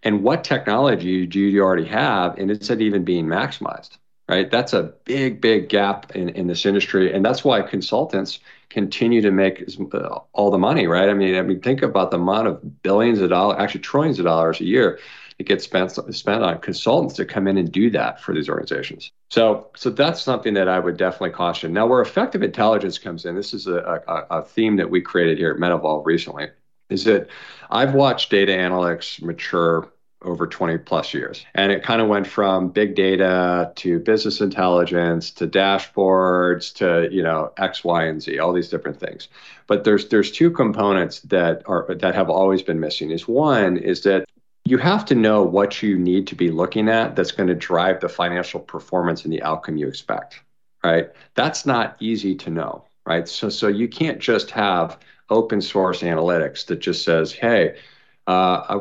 and 0.03 0.23
what 0.23 0.43
technology 0.43 1.27
do 1.27 1.39
you 1.39 1.61
already 1.61 1.85
have 1.85 2.37
and 2.37 2.49
is 2.49 2.69
it 2.69 2.81
even 2.81 3.03
being 3.03 3.25
maximized 3.25 3.97
right? 4.31 4.49
That's 4.49 4.71
a 4.71 4.93
big 5.03 5.41
big 5.41 5.67
gap 5.67 6.15
in, 6.15 6.29
in 6.29 6.47
this 6.47 6.65
industry. 6.65 7.13
And 7.13 7.23
that's 7.23 7.43
why 7.43 7.61
consultants 7.61 8.39
continue 8.69 9.21
to 9.21 9.29
make 9.29 9.61
uh, 9.93 10.19
all 10.31 10.49
the 10.49 10.57
money 10.57 10.87
right? 10.87 11.09
I 11.09 11.13
mean 11.13 11.35
i 11.35 11.41
mean 11.41 11.59
think 11.59 11.81
about 11.81 12.11
the 12.11 12.17
amount 12.17 12.47
of 12.47 12.81
billions 12.81 13.19
of 13.19 13.29
dollars 13.29 13.57
actually 13.59 13.81
trillions 13.81 14.19
of 14.19 14.25
dollars 14.25 14.61
a 14.61 14.65
year 14.65 14.99
it 15.41 15.47
gets 15.47 15.63
spent 15.63 15.91
spent 16.13 16.43
on 16.43 16.59
consultants 16.59 17.15
to 17.15 17.25
come 17.25 17.47
in 17.47 17.57
and 17.57 17.71
do 17.71 17.89
that 17.89 18.21
for 18.21 18.31
these 18.31 18.47
organizations. 18.47 19.11
So, 19.31 19.71
so 19.75 19.89
that's 19.89 20.21
something 20.21 20.53
that 20.53 20.67
I 20.69 20.77
would 20.77 20.97
definitely 20.97 21.31
caution. 21.31 21.73
Now, 21.73 21.87
where 21.87 21.99
effective 21.99 22.43
intelligence 22.43 22.99
comes 22.99 23.25
in, 23.25 23.33
this 23.35 23.51
is 23.51 23.65
a, 23.65 24.03
a, 24.07 24.37
a 24.37 24.43
theme 24.43 24.75
that 24.75 24.91
we 24.91 25.01
created 25.01 25.39
here 25.39 25.49
at 25.49 25.57
MedEvolve 25.57 26.05
recently, 26.05 26.49
is 26.91 27.05
that 27.05 27.27
I've 27.71 27.95
watched 27.95 28.29
data 28.29 28.51
analytics 28.51 29.19
mature 29.19 29.91
over 30.21 30.45
20 30.45 30.77
plus 30.77 31.11
years. 31.11 31.43
And 31.55 31.71
it 31.71 31.81
kind 31.81 31.99
of 31.99 32.07
went 32.07 32.27
from 32.27 32.69
big 32.69 32.93
data 32.93 33.71
to 33.77 33.97
business 33.97 34.41
intelligence 34.41 35.31
to 35.31 35.47
dashboards 35.47 36.71
to, 36.75 37.09
you 37.11 37.23
know, 37.23 37.51
X, 37.57 37.83
Y, 37.83 38.05
and 38.05 38.21
Z, 38.21 38.37
all 38.37 38.53
these 38.53 38.69
different 38.69 38.99
things. 38.99 39.27
But 39.65 39.85
there's 39.85 40.09
there's 40.09 40.31
two 40.31 40.51
components 40.51 41.21
that 41.21 41.63
are 41.65 41.87
that 41.95 42.13
have 42.13 42.29
always 42.29 42.61
been 42.61 42.79
missing. 42.79 43.09
Is 43.09 43.27
one 43.27 43.77
is 43.77 44.03
that 44.03 44.25
you 44.71 44.77
have 44.77 45.03
to 45.03 45.15
know 45.15 45.43
what 45.43 45.83
you 45.83 45.99
need 45.99 46.27
to 46.27 46.33
be 46.33 46.49
looking 46.49 46.87
at 46.87 47.13
that's 47.13 47.33
going 47.33 47.49
to 47.49 47.53
drive 47.53 47.99
the 47.99 48.07
financial 48.07 48.57
performance 48.57 49.25
and 49.25 49.33
the 49.33 49.43
outcome 49.43 49.75
you 49.75 49.85
expect, 49.85 50.41
right? 50.81 51.09
That's 51.35 51.65
not 51.65 51.97
easy 51.99 52.35
to 52.35 52.49
know, 52.49 52.85
right? 53.05 53.27
So 53.27 53.49
so 53.49 53.67
you 53.67 53.89
can't 53.89 54.19
just 54.19 54.49
have 54.51 54.97
open 55.29 55.61
source 55.61 56.03
analytics 56.03 56.67
that 56.67 56.79
just 56.79 57.03
says, 57.03 57.33
hey, 57.33 57.79
uh, 58.27 58.31
I 58.69 58.79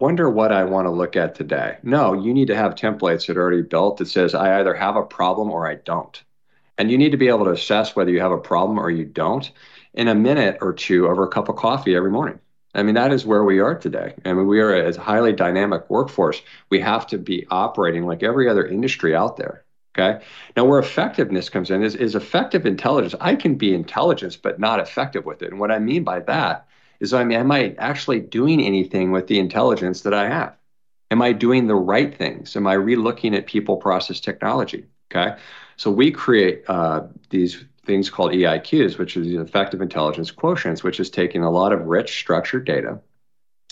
wonder 0.00 0.28
what 0.28 0.50
I 0.50 0.64
want 0.64 0.86
to 0.86 0.90
look 0.90 1.14
at 1.14 1.36
today. 1.36 1.78
No, 1.84 2.14
you 2.14 2.34
need 2.34 2.48
to 2.48 2.56
have 2.56 2.74
templates 2.74 3.28
that 3.28 3.36
are 3.36 3.42
already 3.42 3.62
built 3.62 3.98
that 3.98 4.06
says 4.06 4.34
I 4.34 4.58
either 4.58 4.74
have 4.74 4.96
a 4.96 5.04
problem 5.04 5.52
or 5.52 5.68
I 5.68 5.76
don't. 5.76 6.20
And 6.78 6.90
you 6.90 6.98
need 6.98 7.12
to 7.12 7.16
be 7.16 7.28
able 7.28 7.44
to 7.44 7.52
assess 7.52 7.94
whether 7.94 8.10
you 8.10 8.20
have 8.20 8.32
a 8.32 8.38
problem 8.38 8.76
or 8.76 8.90
you 8.90 9.04
don't 9.04 9.48
in 9.94 10.08
a 10.08 10.16
minute 10.16 10.58
or 10.62 10.72
two 10.72 11.06
over 11.06 11.22
a 11.22 11.28
cup 11.28 11.48
of 11.48 11.54
coffee 11.54 11.94
every 11.94 12.10
morning. 12.10 12.40
I 12.74 12.82
mean, 12.82 12.94
that 12.94 13.12
is 13.12 13.24
where 13.24 13.44
we 13.44 13.60
are 13.60 13.74
today. 13.74 14.14
I 14.24 14.32
mean, 14.32 14.46
we 14.46 14.60
are 14.60 14.74
a 14.74 14.98
highly 14.98 15.32
dynamic 15.32 15.88
workforce. 15.88 16.42
We 16.70 16.80
have 16.80 17.06
to 17.08 17.18
be 17.18 17.46
operating 17.50 18.06
like 18.06 18.22
every 18.22 18.48
other 18.48 18.66
industry 18.66 19.14
out 19.14 19.36
there. 19.36 19.64
Okay. 19.98 20.24
Now, 20.56 20.64
where 20.64 20.78
effectiveness 20.78 21.48
comes 21.48 21.70
in 21.70 21.82
is, 21.82 21.96
is 21.96 22.14
effective 22.14 22.66
intelligence. 22.66 23.14
I 23.20 23.34
can 23.34 23.56
be 23.56 23.74
intelligence, 23.74 24.36
but 24.36 24.60
not 24.60 24.78
effective 24.78 25.24
with 25.24 25.42
it. 25.42 25.50
And 25.50 25.58
what 25.58 25.72
I 25.72 25.78
mean 25.78 26.04
by 26.04 26.20
that 26.20 26.68
is 27.00 27.12
I 27.12 27.24
mean, 27.24 27.38
am 27.38 27.50
I 27.50 27.74
actually 27.78 28.20
doing 28.20 28.60
anything 28.60 29.10
with 29.10 29.26
the 29.26 29.38
intelligence 29.38 30.02
that 30.02 30.14
I 30.14 30.28
have? 30.28 30.54
Am 31.10 31.22
I 31.22 31.32
doing 31.32 31.66
the 31.66 31.74
right 31.74 32.14
things? 32.14 32.54
Am 32.54 32.66
I 32.66 32.76
relooking 32.76 33.34
at 33.34 33.46
people, 33.46 33.76
process, 33.76 34.20
technology? 34.20 34.86
Okay. 35.10 35.36
So 35.76 35.90
we 35.90 36.10
create 36.10 36.64
uh, 36.68 37.06
these 37.30 37.64
things 37.88 38.08
called 38.08 38.30
EIQs, 38.30 38.98
which 38.98 39.16
is 39.16 39.32
effective 39.34 39.80
intelligence 39.80 40.30
quotients, 40.30 40.84
which 40.84 41.00
is 41.00 41.10
taking 41.10 41.42
a 41.42 41.50
lot 41.50 41.72
of 41.72 41.86
rich 41.86 42.16
structured 42.20 42.64
data 42.64 43.00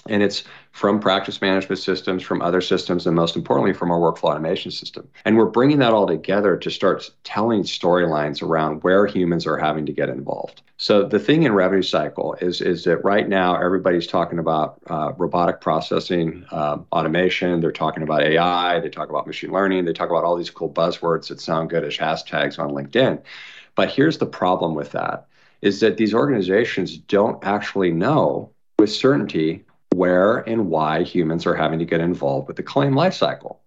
and 0.08 0.22
it's 0.22 0.44
from 0.72 1.00
practice 1.00 1.40
management 1.40 1.78
systems, 1.78 2.22
from 2.22 2.42
other 2.42 2.60
systems, 2.60 3.06
and 3.06 3.16
most 3.16 3.34
importantly, 3.34 3.72
from 3.72 3.90
our 3.90 3.98
workflow 3.98 4.30
automation 4.30 4.70
system. 4.70 5.08
And 5.24 5.36
we're 5.36 5.46
bringing 5.46 5.78
that 5.78 5.92
all 5.92 6.06
together 6.06 6.56
to 6.56 6.70
start 6.70 7.10
telling 7.24 7.62
storylines 7.62 8.42
around 8.42 8.82
where 8.82 9.06
humans 9.06 9.46
are 9.46 9.56
having 9.56 9.86
to 9.86 9.92
get 9.92 10.08
involved. 10.08 10.62
So 10.76 11.04
the 11.04 11.18
thing 11.18 11.44
in 11.44 11.54
revenue 11.54 11.82
cycle 11.82 12.36
is, 12.40 12.60
is 12.60 12.84
that 12.84 13.02
right 13.04 13.26
now 13.26 13.56
everybody's 13.56 14.06
talking 14.06 14.38
about 14.38 14.78
uh, 14.88 15.12
robotic 15.16 15.62
processing, 15.62 16.44
uh, 16.50 16.78
automation. 16.92 17.60
They're 17.60 17.72
talking 17.72 18.02
about 18.02 18.22
AI. 18.22 18.80
They 18.80 18.90
talk 18.90 19.08
about 19.08 19.26
machine 19.26 19.52
learning. 19.52 19.86
They 19.86 19.94
talk 19.94 20.10
about 20.10 20.24
all 20.24 20.36
these 20.36 20.50
cool 20.50 20.70
buzzwords 20.70 21.28
that 21.28 21.40
sound 21.40 21.70
good 21.70 21.84
as 21.84 21.96
hashtags 21.96 22.58
on 22.58 22.70
LinkedIn. 22.70 23.22
But 23.76 23.90
here's 23.90 24.18
the 24.18 24.26
problem 24.26 24.74
with 24.74 24.90
that 24.92 25.28
is 25.62 25.80
that 25.80 25.96
these 25.96 26.14
organizations 26.14 26.96
don't 26.96 27.42
actually 27.44 27.92
know 27.92 28.50
with 28.78 28.90
certainty 28.92 29.64
where 29.94 30.38
and 30.38 30.68
why 30.68 31.02
humans 31.02 31.46
are 31.46 31.54
having 31.54 31.78
to 31.78 31.84
get 31.84 32.00
involved 32.00 32.48
with 32.48 32.56
the 32.56 32.62
claim 32.62 32.92
lifecycle. 32.92 33.58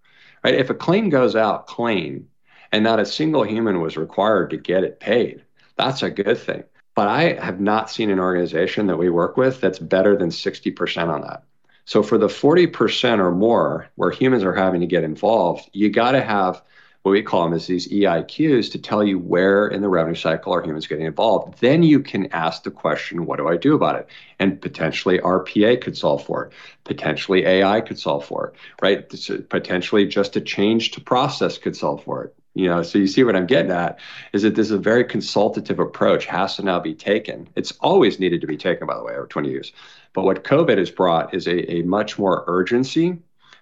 Right? 0.43 0.55
If 0.55 0.69
a 0.69 0.75
claim 0.75 1.09
goes 1.09 1.35
out 1.35 1.67
clean 1.67 2.27
and 2.71 2.83
not 2.83 2.99
a 2.99 3.05
single 3.05 3.43
human 3.43 3.81
was 3.81 3.97
required 3.97 4.51
to 4.51 4.57
get 4.57 4.83
it 4.83 4.99
paid, 4.99 5.43
that's 5.77 6.03
a 6.03 6.09
good 6.09 6.37
thing. 6.37 6.63
But 6.95 7.07
I 7.07 7.33
have 7.41 7.59
not 7.59 7.89
seen 7.89 8.09
an 8.09 8.19
organization 8.19 8.87
that 8.87 8.97
we 8.97 9.09
work 9.09 9.37
with 9.37 9.61
that's 9.61 9.79
better 9.79 10.17
than 10.17 10.29
60% 10.29 11.07
on 11.07 11.21
that. 11.21 11.43
So 11.85 12.03
for 12.03 12.17
the 12.17 12.27
40% 12.27 13.19
or 13.19 13.31
more 13.31 13.89
where 13.95 14.11
humans 14.11 14.43
are 14.43 14.53
having 14.53 14.81
to 14.81 14.87
get 14.87 15.03
involved, 15.03 15.69
you 15.73 15.89
got 15.89 16.11
to 16.11 16.21
have 16.21 16.61
what 17.03 17.11
we 17.11 17.23
call 17.23 17.43
them 17.43 17.53
is 17.53 17.67
these 17.67 17.87
EIQs 17.87 18.71
to 18.71 18.77
tell 18.77 19.03
you 19.03 19.17
where 19.17 19.67
in 19.67 19.81
the 19.81 19.87
revenue 19.87 20.15
cycle 20.15 20.53
are 20.53 20.61
humans 20.61 20.85
getting 20.85 21.05
involved. 21.05 21.59
Then 21.61 21.81
you 21.81 22.01
can 22.01 22.31
ask 22.33 22.63
the 22.63 22.71
question, 22.71 23.25
what 23.25 23.37
do 23.37 23.47
I 23.47 23.55
do 23.55 23.73
about 23.73 23.95
it? 23.95 24.07
And 24.37 24.61
potentially 24.61 25.19
RPA 25.19 25.81
could 25.81 25.97
solve 25.97 26.25
for 26.25 26.45
it. 26.45 26.53
Potentially 26.83 27.45
AI 27.45 27.79
could 27.81 27.97
solve 27.97 28.25
for 28.25 28.47
it, 28.47 28.55
right? 28.81 29.49
Potentially 29.49 30.07
just 30.07 30.35
a 30.35 30.41
change 30.41 30.91
to 30.91 31.01
process 31.01 31.57
could 31.57 31.75
solve 31.75 32.03
for 32.03 32.25
it. 32.25 32.35
You 32.53 32.67
know, 32.67 32.83
so 32.83 32.97
you 32.97 33.07
see 33.07 33.23
what 33.23 33.35
I'm 33.35 33.45
getting 33.45 33.71
at 33.71 33.99
is 34.33 34.41
that 34.41 34.55
this 34.55 34.67
is 34.67 34.71
a 34.71 34.77
very 34.77 35.05
consultative 35.05 35.79
approach 35.79 36.25
has 36.25 36.57
to 36.57 36.63
now 36.63 36.79
be 36.79 36.93
taken. 36.93 37.47
It's 37.55 37.71
always 37.79 38.19
needed 38.19 38.41
to 38.41 38.47
be 38.47 38.57
taken, 38.57 38.87
by 38.87 38.97
the 38.97 39.03
way, 39.03 39.13
over 39.13 39.27
20 39.27 39.49
years. 39.49 39.71
But 40.13 40.25
what 40.25 40.43
COVID 40.43 40.77
has 40.77 40.89
brought 40.89 41.33
is 41.33 41.47
a, 41.47 41.71
a 41.71 41.83
much 41.83 42.19
more 42.19 42.43
urgency 42.47 43.19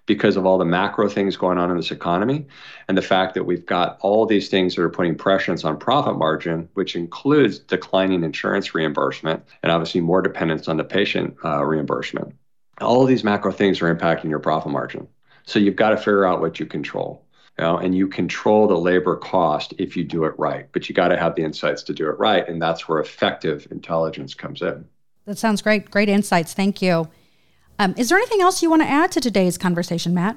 because 0.08 0.36
of 0.36 0.46
all 0.46 0.56
the 0.56 0.64
macro 0.64 1.06
things 1.06 1.36
going 1.36 1.58
on 1.58 1.70
in 1.70 1.76
this 1.76 1.90
economy 1.90 2.46
and 2.88 2.96
the 2.96 3.02
fact 3.02 3.34
that 3.34 3.44
we've 3.44 3.66
got 3.66 3.98
all 4.00 4.24
these 4.24 4.48
things 4.48 4.74
that 4.74 4.82
are 4.82 4.88
putting 4.88 5.14
pressures 5.14 5.64
on 5.64 5.78
profit 5.78 6.16
margin, 6.16 6.66
which 6.74 6.96
includes 6.96 7.58
declining 7.58 8.24
insurance 8.24 8.74
reimbursement 8.74 9.44
and 9.62 9.70
obviously 9.70 10.00
more 10.00 10.22
dependence 10.22 10.66
on 10.66 10.78
the 10.78 10.82
patient 10.82 11.36
uh, 11.44 11.62
reimbursement. 11.62 12.34
All 12.80 13.02
of 13.02 13.08
these 13.08 13.22
macro 13.22 13.52
things 13.52 13.82
are 13.82 13.94
impacting 13.94 14.30
your 14.30 14.38
profit 14.38 14.72
margin. 14.72 15.06
So 15.44 15.58
you've 15.58 15.76
got 15.76 15.90
to 15.90 15.98
figure 15.98 16.24
out 16.24 16.40
what 16.40 16.58
you 16.58 16.66
control. 16.66 17.24
You 17.58 17.64
know, 17.64 17.76
and 17.76 17.92
you 17.92 18.06
control 18.06 18.68
the 18.68 18.78
labor 18.78 19.16
cost 19.16 19.74
if 19.78 19.96
you 19.96 20.04
do 20.04 20.24
it 20.24 20.34
right, 20.38 20.68
but 20.70 20.88
you 20.88 20.94
got 20.94 21.08
to 21.08 21.18
have 21.18 21.34
the 21.34 21.42
insights 21.42 21.82
to 21.82 21.92
do 21.92 22.08
it 22.08 22.16
right. 22.16 22.48
And 22.48 22.62
that's 22.62 22.88
where 22.88 23.00
effective 23.00 23.66
intelligence 23.72 24.32
comes 24.32 24.62
in. 24.62 24.84
That 25.24 25.38
sounds 25.38 25.60
great. 25.60 25.90
Great 25.90 26.08
insights. 26.08 26.54
Thank 26.54 26.80
you. 26.80 27.08
Um, 27.78 27.94
is 27.96 28.08
there 28.08 28.18
anything 28.18 28.40
else 28.40 28.62
you 28.62 28.70
want 28.70 28.82
to 28.82 28.88
add 28.88 29.12
to 29.12 29.20
today's 29.20 29.56
conversation, 29.56 30.14
Matt? 30.14 30.36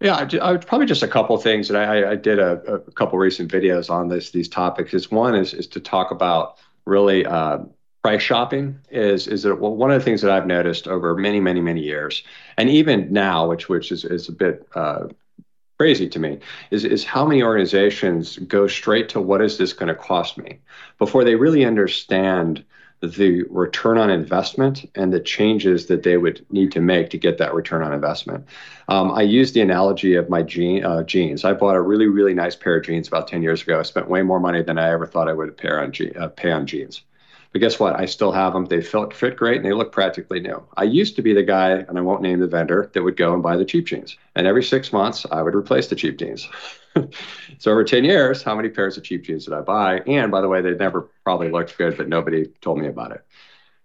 Yeah, 0.00 0.16
I, 0.16 0.52
I 0.52 0.56
probably 0.56 0.86
just 0.86 1.02
a 1.02 1.08
couple 1.08 1.36
things, 1.38 1.70
and 1.70 1.78
I, 1.78 2.12
I 2.12 2.16
did 2.16 2.38
a, 2.38 2.60
a, 2.62 2.78
couple 2.92 3.18
recent 3.18 3.52
videos 3.52 3.88
on 3.88 4.08
this 4.08 4.30
these 4.30 4.48
topics. 4.48 4.94
Is 4.94 5.10
one 5.10 5.36
is 5.36 5.54
is 5.54 5.68
to 5.68 5.80
talk 5.80 6.10
about 6.10 6.58
really 6.86 7.24
uh, 7.24 7.58
price 8.02 8.22
shopping. 8.22 8.78
Is 8.90 9.28
is 9.28 9.44
that 9.44 9.60
well, 9.60 9.76
one 9.76 9.92
of 9.92 10.00
the 10.00 10.04
things 10.04 10.20
that 10.22 10.32
I've 10.32 10.46
noticed 10.46 10.88
over 10.88 11.14
many 11.14 11.38
many 11.38 11.60
many 11.60 11.82
years, 11.82 12.24
and 12.56 12.68
even 12.68 13.12
now, 13.12 13.48
which 13.48 13.68
which 13.68 13.92
is 13.92 14.04
is 14.04 14.28
a 14.28 14.32
bit 14.32 14.66
uh, 14.74 15.06
crazy 15.78 16.08
to 16.08 16.18
me 16.18 16.38
is, 16.70 16.84
is 16.84 17.04
how 17.04 17.24
many 17.24 17.42
organizations 17.42 18.38
go 18.38 18.66
straight 18.66 19.08
to 19.08 19.20
what 19.20 19.42
is 19.42 19.58
this 19.58 19.72
going 19.72 19.88
to 19.88 19.94
cost 19.94 20.38
me 20.38 20.60
before 20.98 21.24
they 21.24 21.34
really 21.34 21.64
understand 21.64 22.64
the 23.02 23.42
return 23.50 23.98
on 23.98 24.10
investment 24.10 24.88
and 24.94 25.12
the 25.12 25.18
changes 25.18 25.86
that 25.86 26.04
they 26.04 26.16
would 26.16 26.44
need 26.50 26.70
to 26.72 26.80
make 26.80 27.10
to 27.10 27.18
get 27.18 27.38
that 27.38 27.52
return 27.52 27.82
on 27.82 27.92
investment. 27.92 28.46
Um, 28.88 29.10
I 29.10 29.22
use 29.22 29.52
the 29.52 29.60
analogy 29.60 30.14
of 30.14 30.28
my 30.30 30.42
jean, 30.42 30.84
uh, 30.84 31.02
jeans. 31.02 31.44
I 31.44 31.52
bought 31.52 31.74
a 31.74 31.80
really, 31.80 32.06
really 32.06 32.34
nice 32.34 32.54
pair 32.54 32.76
of 32.76 32.84
jeans 32.84 33.08
about 33.08 33.26
10 33.26 33.42
years 33.42 33.62
ago. 33.62 33.80
I 33.80 33.82
spent 33.82 34.08
way 34.08 34.22
more 34.22 34.38
money 34.38 34.62
than 34.62 34.78
I 34.78 34.90
ever 34.92 35.06
thought 35.06 35.28
I 35.28 35.32
would 35.32 35.56
pay 35.56 35.70
on, 35.70 35.90
je- 35.90 36.12
uh, 36.12 36.28
pay 36.28 36.52
on 36.52 36.66
jeans. 36.66 37.02
But 37.52 37.60
guess 37.60 37.78
what? 37.78 38.00
I 38.00 38.06
still 38.06 38.32
have 38.32 38.54
them. 38.54 38.64
They 38.64 38.80
fit, 38.80 39.12
fit 39.12 39.36
great 39.36 39.56
and 39.56 39.64
they 39.64 39.74
look 39.74 39.92
practically 39.92 40.40
new. 40.40 40.62
I 40.76 40.84
used 40.84 41.16
to 41.16 41.22
be 41.22 41.34
the 41.34 41.42
guy, 41.42 41.70
and 41.70 41.98
I 41.98 42.00
won't 42.00 42.22
name 42.22 42.40
the 42.40 42.46
vendor, 42.46 42.90
that 42.94 43.02
would 43.02 43.16
go 43.16 43.34
and 43.34 43.42
buy 43.42 43.56
the 43.56 43.64
cheap 43.64 43.86
jeans. 43.86 44.16
And 44.34 44.46
every 44.46 44.64
six 44.64 44.92
months, 44.92 45.26
I 45.30 45.42
would 45.42 45.54
replace 45.54 45.88
the 45.88 45.96
cheap 45.96 46.18
jeans. 46.18 46.48
so 47.58 47.70
over 47.70 47.84
10 47.84 48.04
years, 48.04 48.42
how 48.42 48.54
many 48.54 48.70
pairs 48.70 48.96
of 48.96 49.04
cheap 49.04 49.24
jeans 49.24 49.44
did 49.44 49.54
I 49.54 49.60
buy? 49.60 50.00
And 50.06 50.30
by 50.30 50.40
the 50.40 50.48
way, 50.48 50.62
they 50.62 50.74
never 50.74 51.10
probably 51.24 51.50
looked 51.50 51.76
good, 51.76 51.96
but 51.98 52.08
nobody 52.08 52.46
told 52.62 52.78
me 52.78 52.86
about 52.88 53.12
it. 53.12 53.24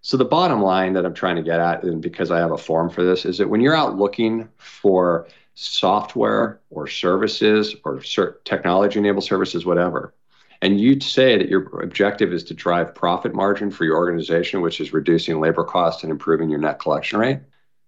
So 0.01 0.15
the 0.15 0.25
bottom 0.25 0.61
line 0.61 0.93
that 0.93 1.05
I'm 1.05 1.13
trying 1.13 1.35
to 1.35 1.43
get 1.43 1.59
at, 1.59 1.83
and 1.83 2.01
because 2.01 2.31
I 2.31 2.39
have 2.39 2.51
a 2.51 2.57
form 2.57 2.89
for 2.89 3.03
this, 3.03 3.25
is 3.25 3.37
that 3.39 3.49
when 3.49 3.59
you're 3.59 3.75
out 3.75 3.97
looking 3.97 4.47
for 4.57 5.27
software 5.55 6.61
or 6.69 6.87
services 6.87 7.75
or 7.83 7.99
technology 8.45 8.99
enabled 8.99 9.25
services, 9.25 9.65
whatever, 9.65 10.13
and 10.61 10.79
you 10.79 10.99
say 10.99 11.37
that 11.37 11.49
your 11.49 11.81
objective 11.81 12.33
is 12.33 12.43
to 12.45 12.53
drive 12.53 12.95
profit 12.95 13.33
margin 13.33 13.69
for 13.69 13.85
your 13.85 13.97
organization, 13.97 14.61
which 14.61 14.81
is 14.81 14.93
reducing 14.93 15.39
labor 15.39 15.63
costs 15.63 16.03
and 16.03 16.11
improving 16.11 16.49
your 16.49 16.59
net 16.59 16.79
collection 16.79 17.19
rate, 17.19 17.39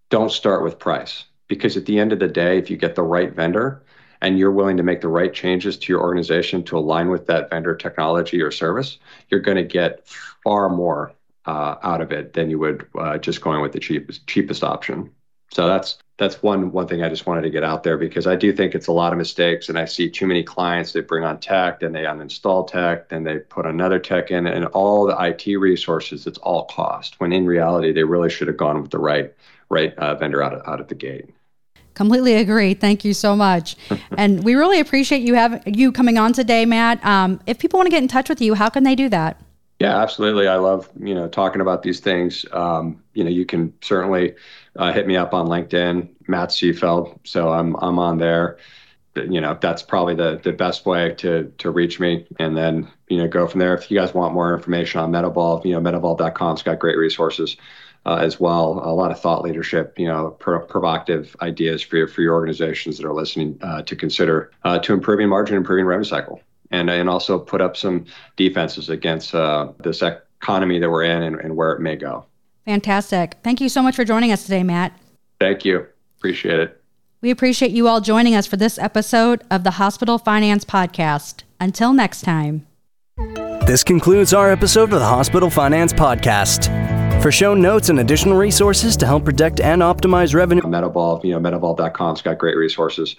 don't 0.09 0.31
start 0.31 0.63
with 0.63 0.79
price. 0.79 1.25
Because 1.47 1.77
at 1.77 1.85
the 1.85 1.99
end 1.99 2.13
of 2.13 2.19
the 2.19 2.27
day, 2.27 2.57
if 2.57 2.69
you 2.69 2.77
get 2.77 2.95
the 2.95 3.01
right 3.01 3.33
vendor 3.33 3.83
and 4.21 4.38
you're 4.38 4.51
willing 4.51 4.77
to 4.77 4.83
make 4.83 5.01
the 5.01 5.07
right 5.07 5.33
changes 5.33 5.77
to 5.77 5.91
your 5.91 6.01
organization 6.01 6.63
to 6.65 6.77
align 6.77 7.09
with 7.09 7.25
that 7.25 7.49
vendor 7.49 7.75
technology 7.75 8.41
or 8.41 8.51
service, 8.51 8.99
you're 9.29 9.39
going 9.39 9.57
to 9.57 9.63
get 9.63 10.07
far 10.43 10.69
more 10.69 11.13
uh, 11.45 11.75
out 11.81 12.01
of 12.01 12.11
it 12.11 12.33
than 12.33 12.49
you 12.49 12.59
would 12.59 12.85
uh, 12.99 13.17
just 13.17 13.41
going 13.41 13.61
with 13.61 13.71
the 13.71 13.79
cheapest 13.79 14.27
cheapest 14.27 14.63
option. 14.63 15.09
So 15.51 15.67
that's 15.67 15.97
that's 16.19 16.43
one 16.43 16.71
one 16.73 16.85
thing 16.85 17.01
I 17.01 17.09
just 17.09 17.25
wanted 17.25 17.41
to 17.43 17.49
get 17.49 17.63
out 17.63 17.83
there 17.83 17.97
because 17.97 18.27
I 18.27 18.35
do 18.35 18.51
think 18.51 18.75
it's 18.75 18.88
a 18.88 18.91
lot 18.91 19.13
of 19.13 19.17
mistakes, 19.17 19.69
and 19.69 19.79
I 19.79 19.85
see 19.85 20.09
too 20.09 20.27
many 20.27 20.43
clients 20.43 20.91
that 20.91 21.07
bring 21.07 21.23
on 21.23 21.39
tech, 21.39 21.79
then 21.79 21.93
they 21.93 22.03
uninstall 22.03 22.67
tech, 22.67 23.07
then 23.07 23.23
they 23.23 23.39
put 23.39 23.65
another 23.65 23.99
tech 23.99 24.29
in, 24.29 24.45
and 24.45 24.65
all 24.65 25.07
the 25.07 25.17
IT 25.17 25.57
resources. 25.57 26.27
It's 26.27 26.38
all 26.39 26.65
cost. 26.65 27.19
When 27.19 27.31
in 27.31 27.45
reality, 27.45 27.93
they 27.93 28.03
really 28.03 28.29
should 28.29 28.49
have 28.49 28.57
gone 28.57 28.81
with 28.81 28.91
the 28.91 28.99
right 28.99 29.33
right 29.69 29.97
uh, 29.97 30.15
vendor 30.15 30.43
out 30.43 30.53
of, 30.53 30.61
out 30.67 30.81
of 30.81 30.89
the 30.89 30.95
gate. 30.95 31.29
Completely 31.93 32.35
agree. 32.35 32.73
Thank 32.73 33.05
you 33.05 33.13
so 33.13 33.35
much, 33.35 33.77
and 34.17 34.43
we 34.43 34.55
really 34.55 34.81
appreciate 34.81 35.21
you 35.21 35.35
have 35.35 35.63
you 35.65 35.91
coming 35.93 36.17
on 36.17 36.33
today, 36.33 36.65
Matt. 36.65 37.03
Um, 37.05 37.39
if 37.47 37.59
people 37.59 37.77
want 37.77 37.88
to 37.88 37.91
get 37.91 38.03
in 38.03 38.09
touch 38.09 38.27
with 38.27 38.41
you, 38.41 38.55
how 38.55 38.69
can 38.69 38.83
they 38.83 38.95
do 38.95 39.07
that? 39.07 39.41
Yeah, 39.79 39.97
absolutely. 39.97 40.49
I 40.49 40.57
love 40.57 40.89
you 40.99 41.15
know 41.15 41.29
talking 41.29 41.61
about 41.61 41.83
these 41.83 42.01
things. 42.01 42.45
Um, 42.51 43.01
you 43.19 43.25
know, 43.25 43.29
you 43.29 43.45
can 43.45 43.73
certainly 43.81 44.33
uh, 44.77 44.93
hit 44.93 45.05
me 45.05 45.17
up 45.17 45.33
on 45.33 45.47
LinkedIn, 45.47 46.07
Matt 46.29 46.49
Seefeld. 46.49 47.19
So 47.25 47.51
I'm 47.51 47.75
I'm 47.75 47.99
on 47.99 48.17
there. 48.17 48.57
You 49.15 49.41
know, 49.41 49.57
that's 49.59 49.83
probably 49.83 50.15
the 50.15 50.39
the 50.41 50.53
best 50.53 50.85
way 50.85 51.13
to 51.15 51.51
to 51.57 51.69
reach 51.69 51.99
me, 51.99 52.25
and 52.39 52.55
then 52.55 52.89
you 53.09 53.17
know 53.17 53.27
go 53.27 53.45
from 53.45 53.59
there. 53.59 53.75
If 53.75 53.91
you 53.91 53.99
guys 53.99 54.13
want 54.13 54.33
more 54.33 54.55
information 54.55 55.01
on 55.01 55.11
Medevolve, 55.11 55.65
you 55.65 55.73
know, 55.73 55.81
medevolve.com's 55.81 56.63
got 56.63 56.79
great 56.79 56.97
resources. 56.97 57.57
Uh, 58.05 58.15
as 58.21 58.39
well. 58.39 58.81
A 58.81 58.95
lot 58.95 59.11
of 59.11 59.19
thought 59.19 59.43
leadership, 59.43 59.99
you 59.99 60.07
know, 60.07 60.29
pro- 60.39 60.65
provocative 60.65 61.35
ideas 61.41 61.81
for 61.81 61.97
your, 61.97 62.07
for 62.07 62.21
your 62.21 62.33
organizations 62.33 62.97
that 62.97 63.05
are 63.05 63.13
listening 63.13 63.59
uh, 63.61 63.81
to 63.81 63.93
consider 63.93 64.51
uh, 64.63 64.79
to 64.79 64.93
improving 64.93 65.27
margin, 65.27 65.57
improving 65.57 65.85
revenue 65.85 66.05
cycle, 66.05 66.39
and 66.71 66.89
and 66.89 67.09
also 67.09 67.38
put 67.38 67.59
up 67.59 67.75
some 67.75 68.05
defenses 68.38 68.89
against 68.89 69.35
uh, 69.35 69.73
this 69.83 70.01
economy 70.01 70.79
that 70.79 70.89
we're 70.89 71.03
in 71.03 71.23
and, 71.23 71.41
and 71.41 71.57
where 71.57 71.73
it 71.73 71.81
may 71.81 71.97
go. 71.97 72.25
Fantastic. 72.69 73.38
Thank 73.43 73.61
you 73.61 73.67
so 73.67 73.81
much 73.81 73.95
for 73.95 74.05
joining 74.05 74.31
us 74.31 74.43
today, 74.43 74.61
Matt. 74.61 74.95
Thank 75.39 75.65
you. 75.65 75.88
Appreciate 76.19 76.59
it. 76.59 76.79
We 77.19 77.31
appreciate 77.31 77.71
you 77.71 77.88
all 77.88 77.99
joining 77.99 78.35
us 78.35 78.45
for 78.45 78.57
this 78.57 78.77
episode 78.77 79.43
of 79.49 79.63
the 79.63 79.71
Hospital 79.71 80.19
Finance 80.19 80.65
Podcast. 80.65 81.41
Until 81.59 81.93
next 81.93 82.21
time. 82.21 82.67
This 83.65 83.83
concludes 83.83 84.35
our 84.35 84.51
episode 84.51 84.93
of 84.93 84.99
the 84.99 85.05
Hospital 85.07 85.49
Finance 85.49 85.93
Podcast. 85.93 86.69
For 87.23 87.31
show 87.31 87.55
notes 87.55 87.89
and 87.89 88.01
additional 88.01 88.38
resources 88.38 88.95
to 88.97 89.07
help 89.07 89.25
protect 89.25 89.59
and 89.59 89.81
optimize 89.81 90.35
revenue, 90.35 90.61
Medevolve, 90.61 91.23
you 91.23 91.31
know, 91.31 91.39
medevolve.com's 91.39 92.21
got 92.21 92.38
great 92.38 92.55
resources. 92.55 93.15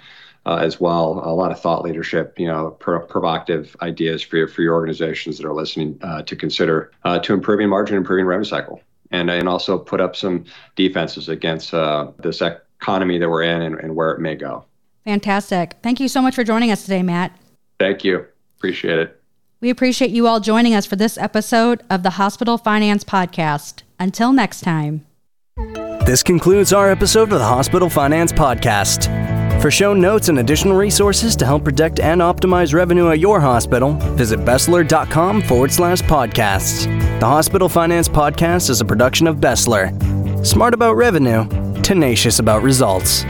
Uh, 0.46 0.58
as 0.62 0.80
well, 0.80 1.20
a 1.24 1.34
lot 1.34 1.50
of 1.50 1.60
thought 1.60 1.82
leadership, 1.82 2.38
you 2.38 2.46
know, 2.46 2.70
pro- 2.78 3.04
provocative 3.04 3.76
ideas 3.82 4.22
for 4.22 4.36
your, 4.36 4.46
for 4.46 4.62
your 4.62 4.74
organizations 4.74 5.38
that 5.38 5.44
are 5.44 5.52
listening 5.52 5.98
uh, 6.02 6.22
to 6.22 6.36
consider 6.36 6.92
uh, 7.02 7.18
to 7.18 7.34
improving 7.34 7.68
margin, 7.68 7.96
improving 7.96 8.24
revenue 8.24 8.48
cycle, 8.48 8.80
and 9.10 9.30
and 9.30 9.48
also 9.48 9.78
put 9.78 10.00
up 10.00 10.16
some 10.16 10.44
defenses 10.76 11.28
against 11.28 11.74
uh, 11.74 12.10
this 12.18 12.42
economy 12.42 13.18
that 13.18 13.28
we're 13.28 13.42
in 13.42 13.62
and, 13.62 13.78
and 13.78 13.96
where 13.96 14.10
it 14.10 14.20
may 14.20 14.34
go. 14.34 14.64
Fantastic. 15.04 15.76
Thank 15.82 16.00
you 16.00 16.08
so 16.08 16.20
much 16.22 16.34
for 16.34 16.44
joining 16.44 16.70
us 16.70 16.82
today, 16.82 17.02
Matt. 17.02 17.36
Thank 17.78 18.04
you. 18.04 18.26
Appreciate 18.58 18.98
it. 18.98 19.20
We 19.60 19.70
appreciate 19.70 20.10
you 20.10 20.26
all 20.26 20.40
joining 20.40 20.74
us 20.74 20.86
for 20.86 20.96
this 20.96 21.18
episode 21.18 21.82
of 21.90 22.02
the 22.02 22.10
Hospital 22.10 22.56
Finance 22.58 23.04
Podcast. 23.04 23.82
Until 23.98 24.32
next 24.32 24.62
time. 24.62 25.06
This 26.06 26.22
concludes 26.22 26.72
our 26.72 26.90
episode 26.90 27.24
of 27.32 27.38
the 27.38 27.44
Hospital 27.44 27.90
Finance 27.90 28.32
Podcast. 28.32 29.29
For 29.60 29.70
show 29.70 29.92
notes 29.92 30.30
and 30.30 30.38
additional 30.38 30.74
resources 30.74 31.36
to 31.36 31.44
help 31.44 31.64
protect 31.64 32.00
and 32.00 32.22
optimize 32.22 32.72
revenue 32.72 33.10
at 33.10 33.18
your 33.18 33.40
hospital, 33.40 33.92
visit 34.16 34.40
Besler.com 34.40 35.42
forward 35.42 35.70
slash 35.70 36.00
podcasts. 36.00 36.86
The 37.20 37.26
Hospital 37.26 37.68
Finance 37.68 38.08
Podcast 38.08 38.70
is 38.70 38.80
a 38.80 38.86
production 38.86 39.26
of 39.26 39.36
Besler. 39.36 39.92
Smart 40.46 40.72
about 40.72 40.96
revenue, 40.96 41.46
tenacious 41.82 42.38
about 42.38 42.62
results. 42.62 43.24